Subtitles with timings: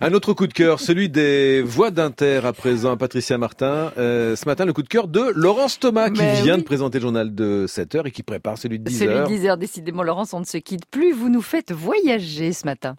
[0.00, 3.90] Un autre coup de cœur, celui des voix d'Inter à présent, Patricia Martin.
[3.98, 6.60] Euh, ce matin, le coup de cœur de Laurence Thomas qui Mais vient oui.
[6.60, 9.18] de présenter le journal de 7 heures et qui prépare celui de 10 Celui de
[9.18, 9.26] heures.
[9.26, 11.12] 10 heures, décidément, Laurence, on ne se quitte plus.
[11.12, 12.94] Vous nous faites voyager ce matin.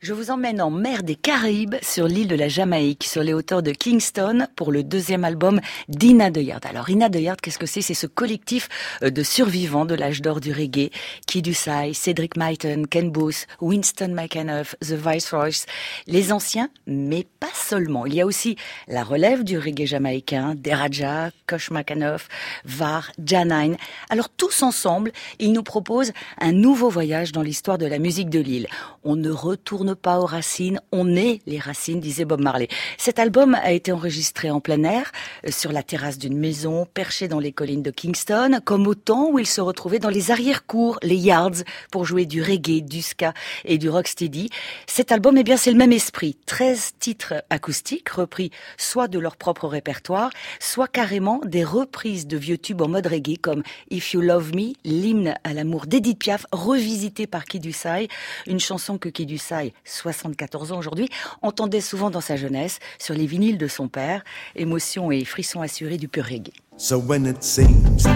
[0.00, 3.62] Je vous emmène en mer des Caraïbes, sur l'île de la Jamaïque, sur les hauteurs
[3.62, 5.58] de Kingston, pour le deuxième album
[5.88, 6.66] d'Ina de Yard.
[6.66, 7.80] Alors, Ina de Yard, qu'est-ce que c'est?
[7.80, 8.68] C'est ce collectif
[9.02, 10.90] euh, de survivants de l'âge d'or du reggae.
[11.26, 15.64] Kid Usai, Cedric Myton, Ken Booth, Winston McAnuff, The Viceroys.
[16.06, 18.04] Les anciens, mais pas seulement.
[18.04, 18.56] Il y a aussi
[18.88, 22.28] la relève du reggae jamaïcain, Deraja, Kosh McAnuff,
[22.66, 23.78] Var, Janine.
[24.10, 28.40] Alors, tous ensemble, ils nous proposent un nouveau voyage dans l'histoire de la musique de
[28.40, 28.68] l'île.
[29.02, 32.68] On ne retourne pas aux racines, on est les racines, disait Bob Marley.
[32.98, 35.12] Cet album a été enregistré en plein air,
[35.46, 39.30] euh, sur la terrasse d'une maison, perché dans les collines de Kingston, comme au temps
[39.30, 43.32] où il se retrouvait dans les arrière-cours, les yards, pour jouer du reggae, du ska
[43.64, 44.50] et du rocksteady.
[44.86, 46.36] Cet album, eh bien, c'est le même esprit.
[46.46, 52.58] 13 titres acoustiques, repris soit de leur propre répertoire, soit carrément des reprises de vieux
[52.58, 57.26] tubes en mode reggae, comme If You Love Me, l'hymne à l'amour d'Edith Piaf, revisité
[57.26, 58.08] par Kid Usai,
[58.46, 61.08] une chanson que Kid Usai, 74 ans aujourd'hui,
[61.42, 64.22] entendait souvent dans sa jeunesse sur les vinyles de son père,
[64.54, 66.52] émotion et frissons assurés du pur reggae.
[66.78, 68.06] So when it seems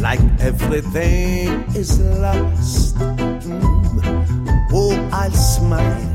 [0.00, 6.10] like everything is lost, mm, oh, I'll smile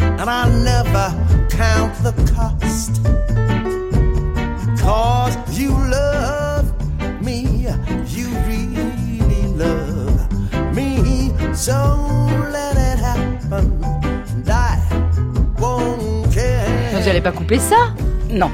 [0.00, 1.12] and I'll never
[1.50, 3.02] count the cost.
[4.80, 6.72] Cause you love
[7.20, 7.66] me,
[8.08, 11.32] you really love me.
[11.54, 11.96] So
[12.52, 12.95] let it
[17.06, 17.94] Vous n'allez pas couper ça
[18.30, 18.50] Non.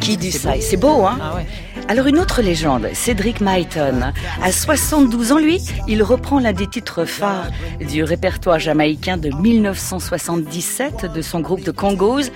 [0.00, 1.46] Kid Usai, c'est beau, hein Ah ouais.
[1.88, 4.14] Alors une autre légende, Cedric Myton.
[4.42, 7.50] À 72 ans, lui, il reprend l'un des titres phares
[7.86, 12.30] du répertoire jamaïcain de 1977 de son groupe de Congos,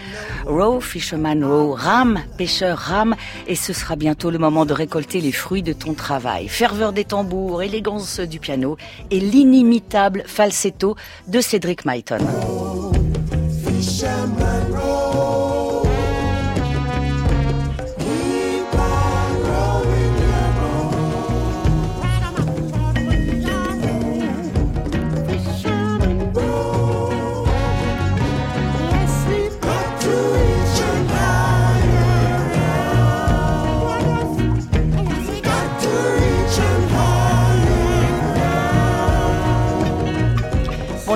[0.44, 5.32] Row Fisherman Row, Ram, pêcheur Ram, et ce sera bientôt le moment de récolter les
[5.32, 6.48] fruits de ton travail.
[6.48, 8.76] Ferveur des tambours, élégance du piano
[9.10, 10.96] et l'inimitable falsetto
[11.28, 12.18] de Cedric Myton.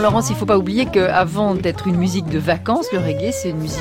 [0.04, 3.56] Laurence, il faut pas oublier qu'avant d'être une musique de vacances, le reggae, c'est une
[3.56, 3.80] musique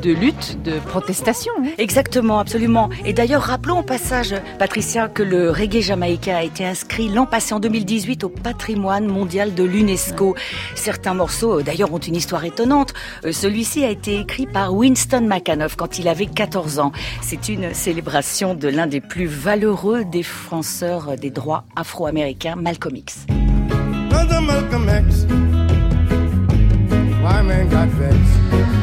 [0.00, 1.52] de lutte, de, protestation.
[1.58, 1.70] hein.
[1.78, 2.90] Exactement, absolument.
[3.04, 7.54] Et d'ailleurs, rappelons au passage, Patricia, que le reggae jamaïcain a été inscrit l'an passé
[7.54, 10.36] en 2018 au patrimoine mondial de l'UNESCO.
[10.76, 12.94] Certains morceaux, euh, d'ailleurs, ont une histoire étonnante.
[13.24, 16.92] Euh, Celui-ci a été écrit par Winston McAnuff quand il avait 14 ans.
[17.20, 23.26] C'est une célébration de l'un des plus valeureux défenseurs des droits afro-américains, Malcolm X.
[24.22, 25.24] Brother Malcolm X.
[27.24, 28.81] Why man got vexed?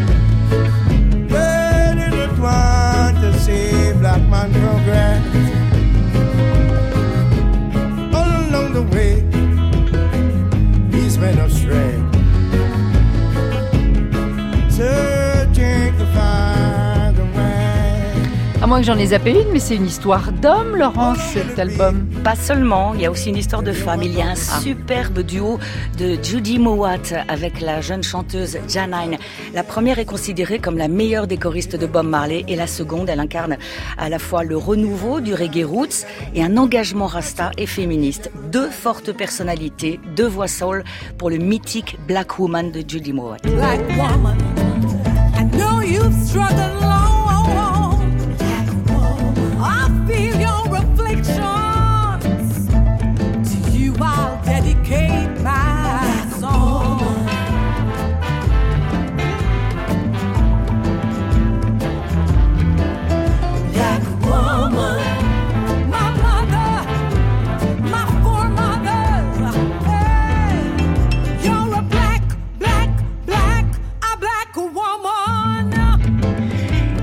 [18.69, 22.07] Moins que j'en ai zappé une, mais c'est une histoire d'homme, Laurence, cet album.
[22.23, 24.03] Pas seulement, il y a aussi une histoire de femme.
[24.03, 25.57] Il y a un superbe duo
[25.97, 29.17] de Judy Mowat avec la jeune chanteuse Janine.
[29.55, 33.09] La première est considérée comme la meilleure des choristes de Bob Marley et la seconde,
[33.09, 33.57] elle incarne
[33.97, 38.29] à la fois le renouveau du reggae roots et un engagement rasta et féministe.
[38.51, 40.83] Deux fortes personnalités, deux voix soul
[41.17, 43.37] pour le mythique Black Woman de Judy Mowat.
[43.45, 44.48] black woman.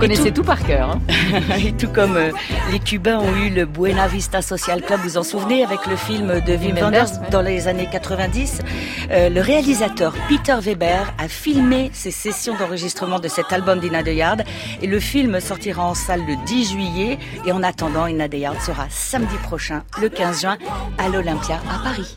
[0.06, 0.91] Connaissez tout par cœur.
[0.91, 1.00] hein.
[1.58, 2.31] Et tout comme euh,
[2.70, 6.41] les Cubains ont eu le Buena Vista Social Club, vous en souvenez, avec le film
[6.47, 8.61] de Wim Wenders, dans les années 90,
[9.11, 14.12] euh, le réalisateur Peter Weber a filmé ces sessions d'enregistrement de cet album d'Ina de
[14.12, 14.44] Yard
[14.81, 18.61] et le film sortira en salle le 10 juillet et en attendant, Ina de Yard
[18.61, 20.56] sera samedi prochain, le 15 juin,
[20.99, 22.14] à l'Olympia à Paris.